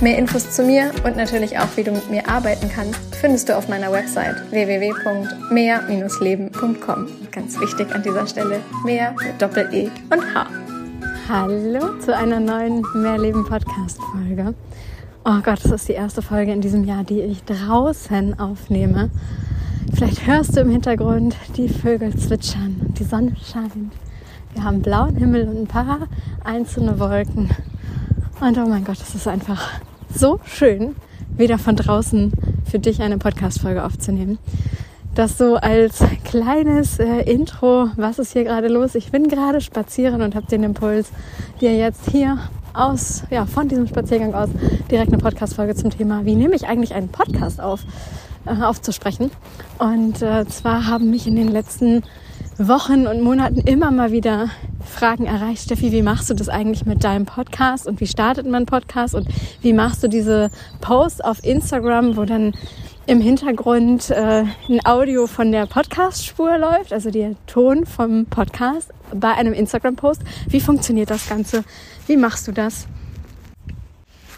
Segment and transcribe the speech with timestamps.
[0.00, 3.56] Mehr Infos zu mir und natürlich auch, wie du mit mir arbeiten kannst, findest du
[3.56, 7.06] auf meiner Website www.mehr-leben.com.
[7.30, 10.48] Ganz wichtig an dieser Stelle, mehr mit Doppel-E und H.
[11.28, 14.54] Hallo zu einer neuen Mehrleben Podcast Folge.
[15.24, 19.08] Oh Gott, das ist die erste Folge in diesem Jahr, die ich draußen aufnehme.
[19.94, 23.94] Vielleicht hörst du im Hintergrund die Vögel zwitschern und die Sonne scheint.
[24.52, 26.08] Wir haben blauen Himmel und ein paar
[26.44, 27.48] einzelne Wolken.
[28.46, 29.70] Und oh mein Gott, es ist einfach
[30.14, 30.96] so schön,
[31.34, 32.30] wieder von draußen
[32.70, 34.36] für dich eine Podcast-Folge aufzunehmen.
[35.14, 38.96] Das so als kleines äh, Intro, was ist hier gerade los?
[38.96, 41.08] Ich bin gerade spazieren und habe den Impuls,
[41.62, 42.38] dir jetzt hier
[42.74, 44.50] aus, ja, von diesem Spaziergang aus
[44.90, 47.80] direkt eine Podcast-Folge zum Thema, wie nehme ich eigentlich einen Podcast auf,
[48.44, 49.30] äh, aufzusprechen.
[49.78, 52.02] Und äh, zwar haben mich in den letzten
[52.58, 54.48] Wochen und Monaten immer mal wieder
[54.84, 55.64] Fragen erreicht.
[55.64, 59.26] Steffi, wie machst du das eigentlich mit deinem Podcast und wie startet man Podcast und
[59.60, 62.52] wie machst du diese Posts auf Instagram, wo dann
[63.06, 69.32] im Hintergrund äh, ein Audio von der Podcast-Spur läuft, also der Ton vom Podcast bei
[69.32, 70.22] einem Instagram-Post.
[70.48, 71.64] Wie funktioniert das Ganze?
[72.06, 72.86] Wie machst du das?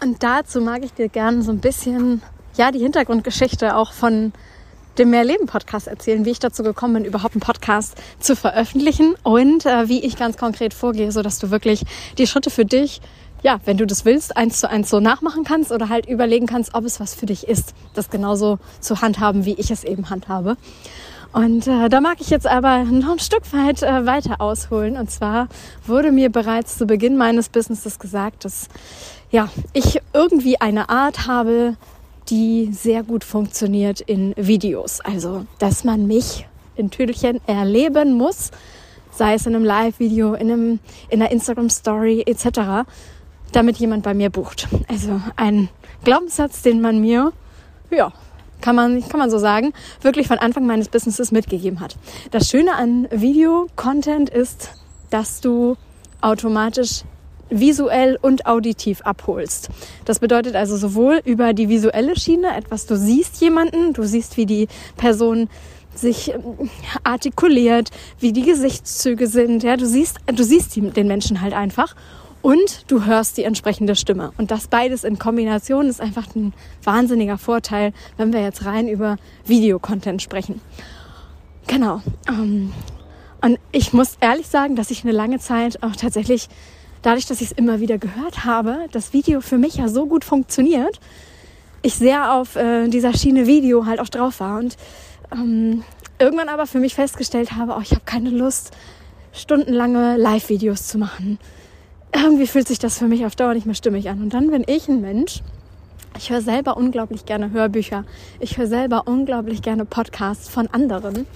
[0.01, 2.23] Und dazu mag ich dir gerne so ein bisschen,
[2.55, 4.33] ja, die Hintergrundgeschichte auch von
[4.97, 9.87] dem Mehrleben-Podcast erzählen, wie ich dazu gekommen bin, überhaupt einen Podcast zu veröffentlichen und äh,
[9.89, 11.83] wie ich ganz konkret vorgehe, so dass du wirklich
[12.17, 13.01] die Schritte für dich
[13.43, 16.73] ja, wenn du das willst, eins zu eins so nachmachen kannst oder halt überlegen kannst,
[16.73, 20.57] ob es was für dich ist, das genauso zu handhaben, wie ich es eben handhabe.
[21.33, 24.97] Und äh, da mag ich jetzt aber noch ein Stück weit äh, weiter ausholen.
[24.97, 25.49] Und zwar
[25.85, 28.69] wurde mir bereits zu Beginn meines Businesses gesagt, dass
[29.29, 31.75] ja, ich irgendwie eine Art habe,
[32.29, 35.01] die sehr gut funktioniert in Videos.
[35.01, 38.51] Also, dass man mich in Tüdelchen erleben muss,
[39.11, 40.79] sei es in einem Live-Video, in, einem,
[41.09, 42.87] in einer Instagram-Story etc.,
[43.51, 44.67] damit jemand bei mir bucht.
[44.87, 45.69] Also ein
[46.03, 47.31] Glaubenssatz, den man mir,
[47.89, 48.11] ja,
[48.61, 51.95] kann man, kann man so sagen, wirklich von Anfang meines Businesses mitgegeben hat.
[52.31, 54.71] Das Schöne an Video-Content ist,
[55.09, 55.77] dass du
[56.21, 57.03] automatisch
[57.49, 59.69] visuell und auditiv abholst.
[60.05, 64.45] Das bedeutet also sowohl über die visuelle Schiene, etwas, du siehst jemanden, du siehst, wie
[64.45, 65.49] die Person
[65.95, 66.69] sich ähm,
[67.03, 71.95] artikuliert, wie die Gesichtszüge sind, ja, du siehst, du siehst den Menschen halt einfach
[72.41, 74.31] und du hörst die entsprechende Stimme.
[74.37, 76.53] Und das beides in Kombination ist einfach ein
[76.83, 80.61] wahnsinniger Vorteil, wenn wir jetzt rein über Videocontent sprechen.
[81.67, 82.01] Genau.
[82.29, 82.71] Ähm,
[83.41, 86.47] und ich muss ehrlich sagen, dass ich eine lange Zeit auch tatsächlich
[87.01, 90.25] dadurch, dass ich es immer wieder gehört habe, das Video für mich ja so gut
[90.25, 90.99] funktioniert,
[91.81, 94.77] ich sehr auf äh, dieser Schiene Video halt auch drauf war und
[95.31, 95.83] ähm,
[96.19, 98.71] irgendwann aber für mich festgestellt habe, oh, ich habe keine Lust,
[99.33, 101.39] stundenlange Live-Videos zu machen.
[102.13, 104.21] Irgendwie fühlt sich das für mich auf Dauer nicht mehr stimmig an.
[104.21, 105.41] Und dann bin ich ein Mensch,
[106.17, 108.03] ich höre selber unglaublich gerne Hörbücher.
[108.39, 111.27] Ich höre selber unglaublich gerne Podcasts von anderen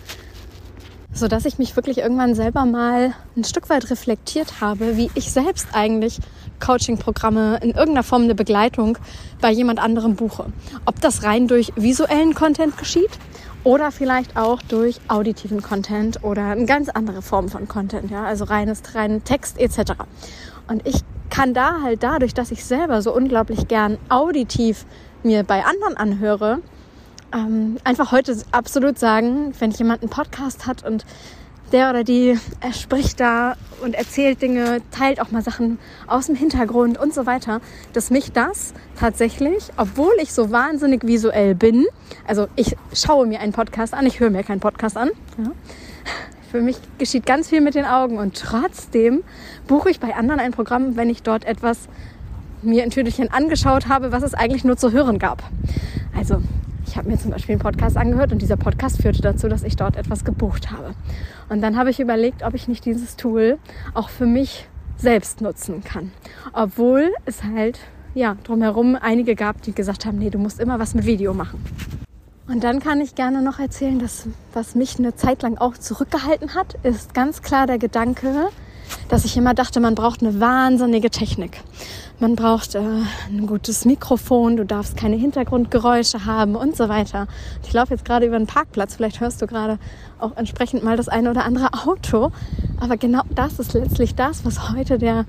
[1.13, 5.31] so dass ich mich wirklich irgendwann selber mal ein Stück weit reflektiert habe, wie ich
[5.31, 6.19] selbst eigentlich
[6.59, 8.97] Coaching-Programme in irgendeiner Form eine Begleitung
[9.41, 10.45] bei jemand anderem buche.
[10.85, 13.11] Ob das rein durch visuellen Content geschieht
[13.63, 18.45] oder vielleicht auch durch auditiven Content oder eine ganz andere Form von Content, ja, also
[18.45, 19.93] reines, reinen Text etc.
[20.67, 24.85] Und ich kann da halt dadurch, dass ich selber so unglaublich gern auditiv
[25.23, 26.59] mir bei anderen anhöre,
[27.33, 31.05] ähm, einfach heute absolut sagen, wenn jemand einen Podcast hat und
[31.71, 32.37] der oder die
[32.73, 37.61] spricht da und erzählt Dinge, teilt auch mal Sachen aus dem Hintergrund und so weiter,
[37.93, 41.85] dass mich das tatsächlich, obwohl ich so wahnsinnig visuell bin,
[42.27, 45.11] also ich schaue mir einen Podcast an, ich höre mir keinen Podcast an.
[45.37, 45.51] Ja.
[46.51, 49.23] Für mich geschieht ganz viel mit den Augen und trotzdem
[49.67, 51.87] buche ich bei anderen ein Programm, wenn ich dort etwas
[52.61, 55.43] mir ein Tüdelchen angeschaut habe, was es eigentlich nur zu hören gab.
[56.15, 56.41] Also
[56.91, 59.77] ich habe mir zum Beispiel einen Podcast angehört und dieser Podcast führte dazu, dass ich
[59.77, 60.93] dort etwas gebucht habe.
[61.47, 63.59] Und dann habe ich überlegt, ob ich nicht dieses Tool
[63.93, 64.67] auch für mich
[64.97, 66.11] selbst nutzen kann.
[66.51, 67.79] Obwohl es halt,
[68.13, 71.63] ja, drumherum einige gab, die gesagt haben, nee, du musst immer was mit Video machen.
[72.49, 76.55] Und dann kann ich gerne noch erzählen, dass was mich eine Zeit lang auch zurückgehalten
[76.55, 78.49] hat, ist ganz klar der Gedanke,
[79.09, 81.61] dass ich immer dachte, man braucht eine wahnsinnige Technik.
[82.19, 87.27] Man braucht äh, ein gutes Mikrofon, du darfst keine Hintergrundgeräusche haben und so weiter.
[87.63, 89.79] Ich laufe jetzt gerade über einen Parkplatz, vielleicht hörst du gerade
[90.19, 92.31] auch entsprechend mal das eine oder andere Auto.
[92.79, 95.25] Aber genau das ist letztlich das, was heute der,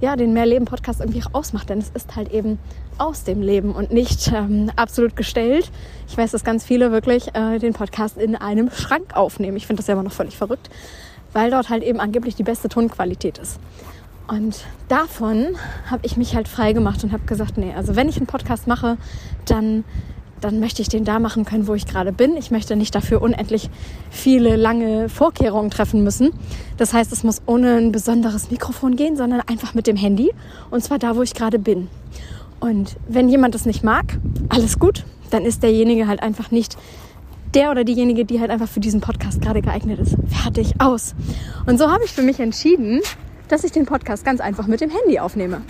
[0.00, 1.70] ja, den Mehrleben-Podcast irgendwie auch ausmacht.
[1.70, 2.58] Denn es ist halt eben
[2.98, 5.70] aus dem Leben und nicht ähm, absolut gestellt.
[6.08, 9.56] Ich weiß, dass ganz viele wirklich äh, den Podcast in einem Schrank aufnehmen.
[9.56, 10.68] Ich finde das ja immer noch völlig verrückt,
[11.34, 13.60] weil dort halt eben angeblich die beste Tonqualität ist.
[14.26, 15.48] Und davon
[15.90, 18.66] habe ich mich halt frei gemacht und habe gesagt, nee, also wenn ich einen Podcast
[18.66, 18.96] mache,
[19.44, 19.84] dann,
[20.40, 22.36] dann möchte ich den da machen können, wo ich gerade bin.
[22.38, 23.68] Ich möchte nicht dafür unendlich
[24.10, 26.30] viele lange Vorkehrungen treffen müssen.
[26.78, 30.32] Das heißt, es muss ohne ein besonderes Mikrofon gehen, sondern einfach mit dem Handy.
[30.70, 31.88] Und zwar da, wo ich gerade bin.
[32.60, 36.78] Und wenn jemand das nicht mag, alles gut, dann ist derjenige halt einfach nicht
[37.54, 40.16] der oder diejenige, die halt einfach für diesen Podcast gerade geeignet ist.
[40.28, 41.14] Fertig, aus.
[41.66, 43.00] Und so habe ich für mich entschieden,
[43.48, 45.62] dass ich den Podcast ganz einfach mit dem Handy aufnehme.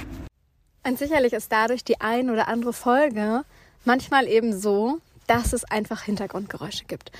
[0.86, 3.42] Und sicherlich ist dadurch die ein oder andere Folge
[3.84, 7.10] manchmal eben so, dass es einfach Hintergrundgeräusche gibt.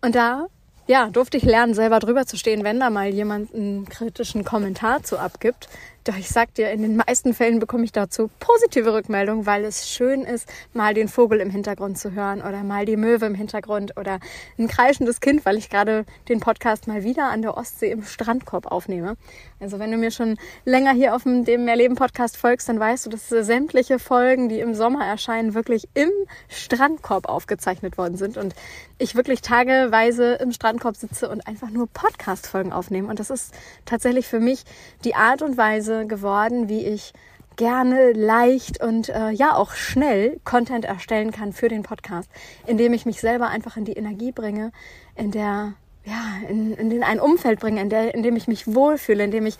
[0.00, 0.46] Und da
[0.86, 5.04] ja, durfte ich lernen, selber drüber zu stehen, wenn da mal jemand einen kritischen Kommentar
[5.04, 5.68] zu abgibt.
[6.04, 9.90] Doch ich sag dir, in den meisten Fällen bekomme ich dazu positive Rückmeldungen, weil es
[9.90, 13.98] schön ist, mal den Vogel im Hintergrund zu hören oder mal die Möwe im Hintergrund
[13.98, 14.18] oder
[14.58, 18.66] ein kreischendes Kind, weil ich gerade den Podcast mal wieder an der Ostsee im Strandkorb
[18.66, 19.16] aufnehme.
[19.60, 23.04] Also wenn du mir schon länger hier auf dem, dem Mehrleben Podcast folgst, dann weißt
[23.04, 26.10] du, dass sämtliche Folgen, die im Sommer erscheinen, wirklich im
[26.48, 28.54] Strandkorb aufgezeichnet worden sind und
[28.96, 33.08] ich wirklich tageweise im Strandkorb sitze und einfach nur Podcast-Folgen aufnehme.
[33.08, 33.52] Und das ist
[33.84, 34.64] tatsächlich für mich
[35.04, 37.12] die Art und Weise, Weise geworden, wie ich
[37.56, 42.30] gerne, leicht und äh, ja auch schnell Content erstellen kann für den Podcast,
[42.66, 44.72] indem ich mich selber einfach in die Energie bringe,
[45.14, 48.66] in der ja, in, in den ein Umfeld bringe, in, der, in dem ich mich
[48.66, 49.58] wohlfühle, in dem ich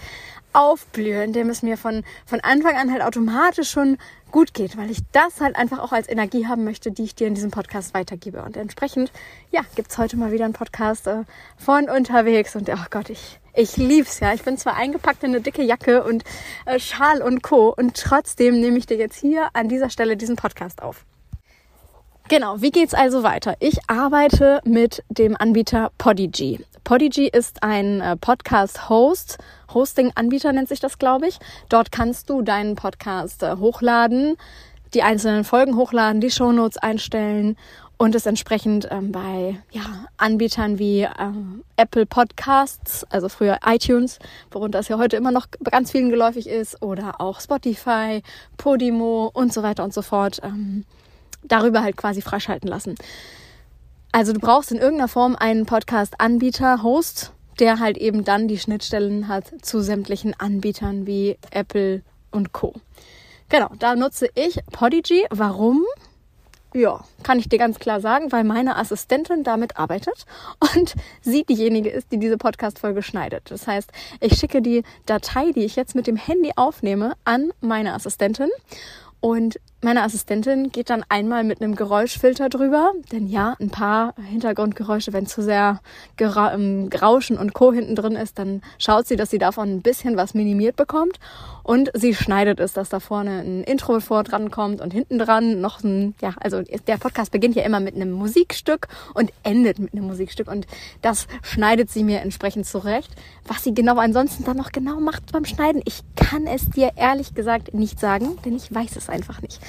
[0.55, 3.99] aufblühe, in dem es mir von, von Anfang an halt automatisch schon
[4.31, 7.27] gut geht, weil ich das halt einfach auch als Energie haben möchte, die ich dir
[7.27, 8.43] in diesem Podcast weitergebe.
[8.43, 9.13] Und entsprechend,
[9.51, 11.25] ja, gibt's heute mal wieder einen Podcast äh,
[11.59, 14.33] von unterwegs und ach Gott, ich ich lieb's ja.
[14.33, 16.25] Ich bin zwar eingepackt in eine dicke Jacke und
[16.67, 17.75] äh, Schal und Co.
[17.77, 21.05] Und trotzdem nehme ich dir jetzt hier an dieser Stelle diesen Podcast auf.
[22.29, 23.57] Genau, wie geht's also weiter?
[23.59, 26.65] Ich arbeite mit dem Anbieter Podigy.
[26.85, 29.39] Podigy ist ein äh, Podcast-Host,
[29.75, 31.39] Hosting-Anbieter nennt sich das, glaube ich.
[31.69, 34.37] Dort kannst du deinen Podcast äh, hochladen,
[34.95, 37.57] die einzelnen Folgen hochladen, die Shownotes einstellen
[38.01, 44.19] und es entsprechend ähm, bei ja, Anbietern wie ähm, Apple Podcasts, also früher iTunes,
[44.51, 48.23] worunter es ja heute immer noch ganz vielen geläufig ist, oder auch Spotify,
[48.57, 50.87] Podimo und so weiter und so fort, ähm,
[51.43, 52.95] darüber halt quasi freischalten lassen.
[54.13, 59.29] Also du brauchst in irgendeiner Form einen Podcast-Anbieter, Host, der halt eben dann die Schnittstellen
[59.29, 62.01] hat zu sämtlichen Anbietern wie Apple
[62.31, 62.73] und Co.
[63.51, 65.27] Genau, da nutze ich Podigy.
[65.29, 65.85] Warum?
[66.73, 70.25] Ja, kann ich dir ganz klar sagen, weil meine Assistentin damit arbeitet
[70.77, 73.51] und sie diejenige ist, die diese Podcast-Folge schneidet.
[73.51, 73.91] Das heißt,
[74.21, 78.51] ich schicke die Datei, die ich jetzt mit dem Handy aufnehme, an meine Assistentin
[79.21, 85.13] und meine Assistentin geht dann einmal mit einem Geräuschfilter drüber, denn ja, ein paar Hintergrundgeräusche,
[85.13, 85.81] wenn zu sehr
[86.17, 87.73] Gra ähm, Grauschen und Co.
[87.73, 91.19] hinten drin ist, dann schaut sie, dass sie davon ein bisschen was minimiert bekommt
[91.63, 95.61] und sie schneidet es, dass da vorne ein Intro vor dran kommt und hinten dran
[95.61, 99.95] noch ein, ja, also der Podcast beginnt ja immer mit einem Musikstück und endet mit
[99.95, 100.67] einem Musikstück und
[101.01, 103.11] das schneidet sie mir entsprechend zurecht.
[103.47, 107.35] Was sie genau ansonsten dann noch genau macht beim Schneiden, ich kann es dir ehrlich
[107.35, 109.61] gesagt nicht sagen, denn ich weiß es einfach nicht.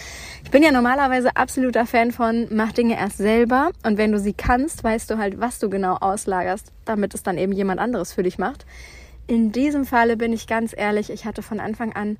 [0.43, 4.33] Ich bin ja normalerweise absoluter Fan von, mach Dinge erst selber und wenn du sie
[4.33, 8.23] kannst, weißt du halt, was du genau auslagerst, damit es dann eben jemand anderes für
[8.23, 8.65] dich macht.
[9.27, 12.17] In diesem Falle bin ich ganz ehrlich, ich hatte von Anfang an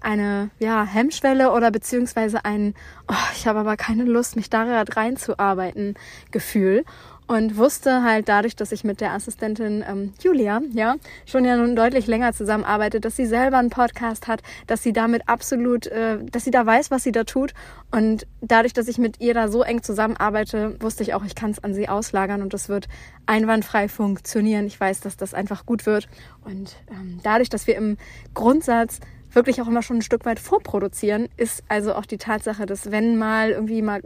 [0.00, 2.74] eine ja, Hemmschwelle oder beziehungsweise ein,
[3.08, 5.94] oh, ich habe aber keine Lust, mich da reinzuarbeiten
[6.30, 6.84] Gefühl
[7.26, 11.74] und wusste halt dadurch, dass ich mit der Assistentin ähm, Julia ja schon ja nun
[11.74, 16.44] deutlich länger zusammenarbeitet, dass sie selber einen Podcast hat, dass sie damit absolut, äh, dass
[16.44, 17.54] sie da weiß, was sie da tut
[17.90, 21.50] und dadurch, dass ich mit ihr da so eng zusammenarbeite, wusste ich auch, ich kann
[21.50, 22.88] es an sie auslagern und das wird
[23.26, 24.66] einwandfrei funktionieren.
[24.66, 26.08] Ich weiß, dass das einfach gut wird
[26.44, 27.96] und ähm, dadurch, dass wir im
[28.34, 29.00] Grundsatz
[29.34, 33.16] wirklich auch immer schon ein Stück weit vorproduzieren, ist also auch die Tatsache, dass wenn
[33.16, 34.02] mal irgendwie mal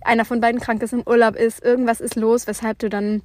[0.00, 3.22] einer von beiden krank ist, im Urlaub ist, irgendwas ist los, weshalb du dann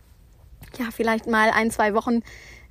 [0.78, 2.22] ja vielleicht mal ein, zwei Wochen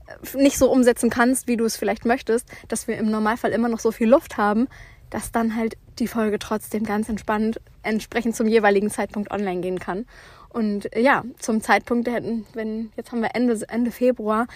[0.07, 3.69] äh, nicht so umsetzen kannst, wie du es vielleicht möchtest, dass wir im Normalfall immer
[3.69, 4.69] noch so viel Luft haben,
[5.11, 10.07] dass dann halt die Folge trotzdem ganz entspannt entsprechend zum jeweiligen Zeitpunkt online gehen kann.
[10.49, 14.47] Und ja, zum Zeitpunkt, wenn jetzt haben wir Ende, Ende Februar,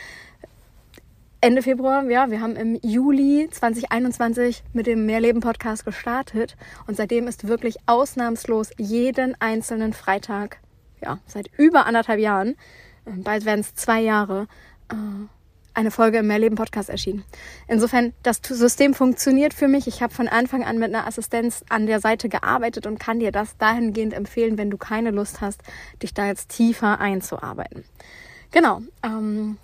[1.41, 6.57] Ende Februar, ja, wir haben im Juli 2021 mit dem Mehrleben Podcast gestartet
[6.89, 10.59] und seitdem ist wirklich ausnahmslos jeden einzelnen Freitag,
[11.01, 12.57] ja, seit über anderthalb Jahren,
[13.05, 14.49] äh, bald werden es zwei Jahre,
[14.91, 14.97] äh,
[15.75, 17.23] eine Folge im Mehrleben Podcast erschienen.
[17.69, 19.87] Insofern, das System funktioniert für mich.
[19.87, 23.31] Ich habe von Anfang an mit einer Assistenz an der Seite gearbeitet und kann dir
[23.31, 25.63] das dahingehend empfehlen, wenn du keine Lust hast,
[26.03, 27.85] dich da jetzt tiefer einzuarbeiten.
[28.51, 28.83] Genau.
[29.05, 29.59] Ähm,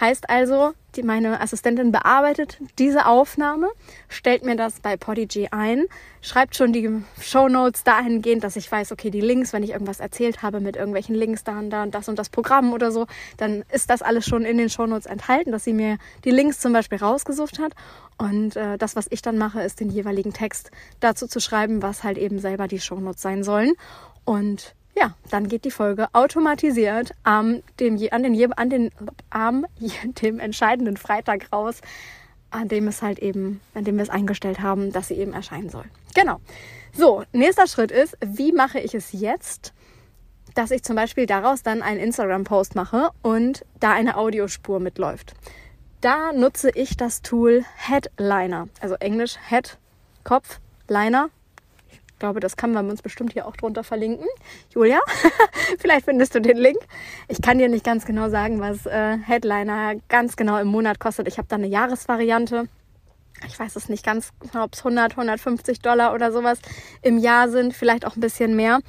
[0.00, 3.68] Heißt also, die, meine Assistentin bearbeitet diese Aufnahme,
[4.08, 5.86] stellt mir das bei Podigy ein,
[6.22, 9.98] schreibt schon die Show Notes dahingehend, dass ich weiß, okay, die Links, wenn ich irgendwas
[9.98, 13.06] erzählt habe mit irgendwelchen Links da und da und das und das Programm oder so,
[13.38, 16.60] dann ist das alles schon in den Show Notes enthalten, dass sie mir die Links
[16.60, 17.72] zum Beispiel rausgesucht hat.
[18.18, 22.04] Und äh, das, was ich dann mache, ist den jeweiligen Text dazu zu schreiben, was
[22.04, 23.72] halt eben selber die Show Notes sein sollen.
[24.24, 28.90] Und ja, dann geht die Folge automatisiert am dem, an den, an den,
[29.30, 29.66] am
[30.22, 31.80] dem entscheidenden Freitag raus,
[32.50, 35.70] an dem es halt eben, an dem wir es eingestellt haben, dass sie eben erscheinen
[35.70, 35.84] soll.
[36.14, 36.40] Genau.
[36.92, 39.72] So, nächster Schritt ist, wie mache ich es jetzt,
[40.54, 45.34] dass ich zum Beispiel daraus dann einen Instagram-Post mache und da eine Audiospur mitläuft.
[46.00, 49.78] Da nutze ich das Tool Headliner, also Englisch Head,
[50.24, 51.30] Kopf, Liner,
[52.18, 54.26] ich glaube, das kann man uns bestimmt hier auch drunter verlinken.
[54.74, 54.98] Julia,
[55.78, 56.78] vielleicht findest du den Link.
[57.28, 61.28] Ich kann dir nicht ganz genau sagen, was äh, Headliner ganz genau im Monat kostet.
[61.28, 62.66] Ich habe da eine Jahresvariante.
[63.46, 66.58] Ich weiß es nicht ganz, genau, ob es 100, 150 Dollar oder sowas
[67.02, 68.80] im Jahr sind, vielleicht auch ein bisschen mehr.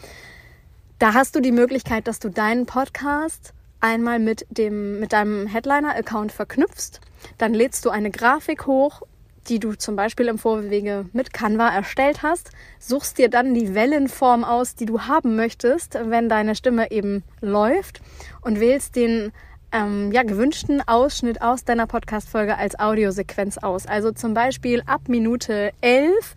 [0.98, 6.32] Da hast du die Möglichkeit, dass du deinen Podcast einmal mit dem mit deinem Headliner-Account
[6.32, 7.00] verknüpfst.
[7.38, 9.04] Dann lädst du eine Grafik hoch
[9.50, 14.44] die du zum Beispiel im Vorwege mit Canva erstellt hast, suchst dir dann die Wellenform
[14.44, 18.02] aus, die du haben möchtest, wenn deine Stimme eben läuft
[18.42, 19.32] und wählst den
[19.72, 23.86] ähm, ja, gewünschten Ausschnitt aus deiner Podcast-Folge als Audiosequenz aus.
[23.86, 26.36] Also zum Beispiel ab Minute 11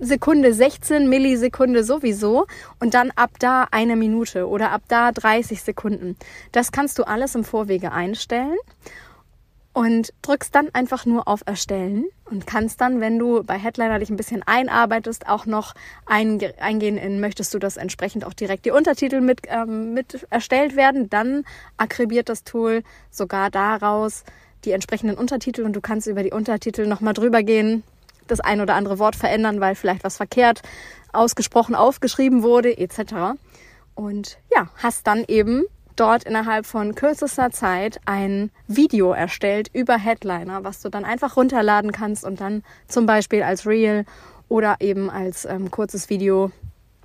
[0.00, 2.46] Sekunde 16 Millisekunde sowieso
[2.78, 6.16] und dann ab da eine Minute oder ab da 30 Sekunden.
[6.52, 8.56] Das kannst du alles im Vorwege einstellen
[9.72, 14.10] und drückst dann einfach nur auf Erstellen und kannst dann, wenn du bei Headliner dich
[14.10, 15.74] ein bisschen einarbeitest, auch noch
[16.06, 21.08] eingehen in, möchtest du das entsprechend auch direkt die Untertitel mit, ähm, mit erstellt werden,
[21.10, 21.44] dann
[21.76, 24.24] akkribiert das Tool sogar daraus
[24.64, 27.84] die entsprechenden Untertitel und du kannst über die Untertitel nochmal drüber gehen,
[28.26, 30.62] das ein oder andere Wort verändern, weil vielleicht was verkehrt
[31.12, 33.38] ausgesprochen aufgeschrieben wurde, etc.
[33.94, 35.64] Und ja, hast dann eben
[35.98, 41.92] dort innerhalb von kürzester Zeit ein Video erstellt über Headliner, was du dann einfach runterladen
[41.92, 44.04] kannst und dann zum Beispiel als Reel
[44.48, 46.50] oder eben als ähm, kurzes Video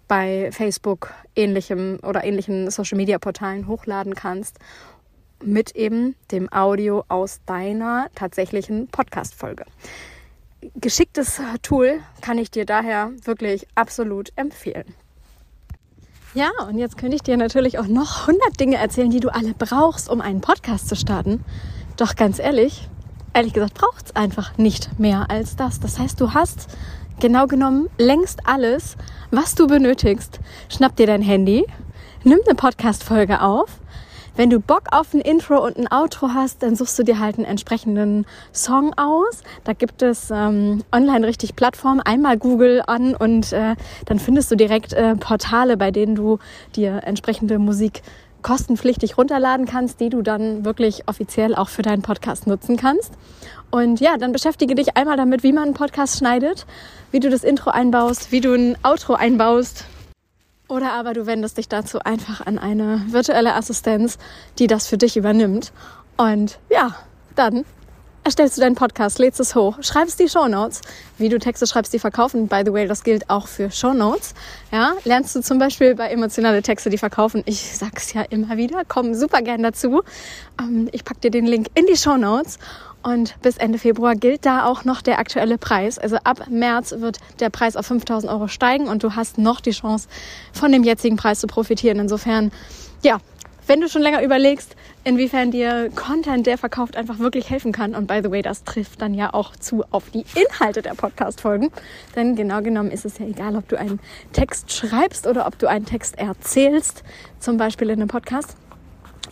[0.08, 4.60] bei Facebook ähnlichem oder ähnlichen Social Media Portalen hochladen kannst
[5.44, 9.66] mit eben dem Audio aus deiner tatsächlichen Podcast Folge.
[10.76, 14.96] Geschicktes Tool kann ich dir daher wirklich absolut empfehlen.
[16.36, 19.54] Ja, und jetzt könnte ich dir natürlich auch noch 100 Dinge erzählen, die du alle
[19.54, 21.46] brauchst, um einen Podcast zu starten.
[21.96, 22.90] Doch ganz ehrlich,
[23.36, 25.80] ehrlich gesagt, braucht es einfach nicht mehr als das.
[25.80, 26.70] Das heißt, du hast
[27.20, 28.98] genau genommen längst alles,
[29.30, 30.40] was du benötigst.
[30.70, 31.68] Schnapp dir dein Handy,
[32.24, 33.70] nimm eine Podcast-Folge auf
[34.36, 37.38] wenn du Bock auf ein Intro und ein Outro hast, dann suchst du dir halt
[37.38, 39.44] einen entsprechenden Song aus.
[39.64, 42.02] Da gibt es ähm, online richtig Plattformen.
[42.02, 43.76] Einmal Google an und äh,
[44.06, 46.40] dann findest du direkt äh, Portale, bei denen du
[46.76, 48.02] dir entsprechende Musik
[48.42, 53.14] kostenpflichtig runterladen kannst, die du dann wirklich offiziell auch für deinen Podcast nutzen kannst.
[53.72, 56.68] Und ja, dann beschäftige dich einmal damit, wie man einen Podcast schneidet,
[57.12, 59.86] wie du das Intro einbaust, wie du ein Outro einbaust,
[60.74, 64.18] oder aber du wendest dich dazu einfach an eine virtuelle Assistenz,
[64.58, 65.72] die das für dich übernimmt.
[66.18, 66.96] Und ja,
[67.36, 67.64] dann
[68.24, 70.82] erstellst du deinen Podcast, lädst es hoch, schreibst die Show Notes,
[71.20, 72.48] wie du Texte schreibst, die verkaufen.
[72.48, 74.34] By the way, das gilt auch für Show Notes.
[74.72, 77.44] Ja, lernst du zum Beispiel bei emotionale Texte, die verkaufen.
[77.46, 80.02] Ich sag's ja immer wieder, komm super gern dazu.
[80.60, 82.58] Ähm, ich pack dir den Link in die Show Notes
[83.04, 86.00] und bis Ende Februar gilt da auch noch der aktuelle Preis.
[86.00, 89.72] Also ab März wird der Preis auf 5000 Euro steigen und du hast noch die
[89.72, 90.08] Chance,
[90.54, 92.00] von dem jetzigen Preis zu profitieren.
[92.00, 92.52] Insofern,
[93.04, 93.20] ja,
[93.68, 97.96] wenn du schon länger überlegst, inwiefern dir Content, der verkauft, einfach wirklich helfen kann.
[97.96, 101.72] Und by the way, das trifft dann ja auch zu auf die Inhalte der Podcast-Folgen.
[102.16, 104.00] Denn genau genommen ist es ja egal, ob du einen
[104.34, 107.04] Text schreibst oder ob du einen Text erzählst,
[107.40, 108.58] zum Beispiel in einem Podcast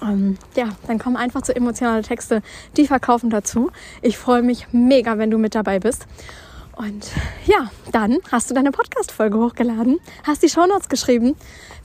[0.02, 2.42] ähm, ja, dann kommen einfach zu emotionale Texte,
[2.78, 3.72] die verkaufen dazu.
[4.02, 6.08] Ich freue mich mega, wenn du mit dabei bist.
[6.76, 7.12] Und
[7.46, 11.36] ja, dann hast du deine Podcast-Folge hochgeladen, hast die Shownotes geschrieben.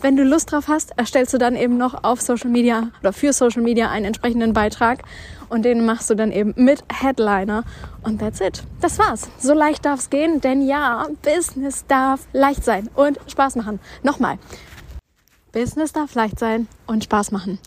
[0.00, 3.32] Wenn du Lust drauf hast, erstellst du dann eben noch auf Social Media oder für
[3.32, 5.02] Social Media einen entsprechenden Beitrag
[5.48, 7.64] und den machst du dann eben mit Headliner
[8.04, 8.62] und that's it.
[8.80, 9.28] Das war's.
[9.38, 13.80] So leicht darf's gehen, denn ja, Business darf leicht sein und Spaß machen.
[14.02, 14.38] Nochmal.
[15.52, 17.58] Business darf leicht sein und Spaß machen.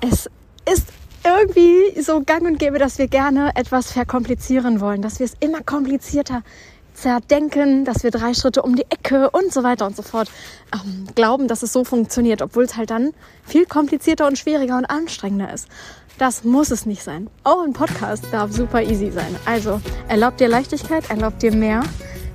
[0.00, 0.28] Es
[0.70, 0.86] ist
[1.24, 5.62] irgendwie so gang und gäbe, dass wir gerne etwas verkomplizieren wollen, dass wir es immer
[5.62, 6.42] komplizierter
[6.94, 10.30] zerdenken, dass wir drei Schritte um die Ecke und so weiter und so fort
[10.74, 13.12] ähm, glauben, dass es so funktioniert, obwohl es halt dann
[13.44, 15.68] viel komplizierter und schwieriger und anstrengender ist.
[16.18, 17.30] Das muss es nicht sein.
[17.44, 19.36] Auch ein Podcast darf super easy sein.
[19.44, 21.82] Also erlaubt dir Leichtigkeit, erlaubt dir mehr.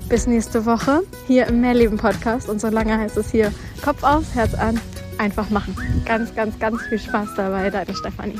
[0.09, 2.49] Bis nächste Woche hier im Mehrleben Podcast.
[2.49, 3.51] Und solange heißt es hier
[3.83, 4.79] Kopf auf, Herz an,
[5.17, 5.75] einfach machen.
[6.05, 8.39] Ganz, ganz, ganz viel Spaß dabei, deine Stefanie.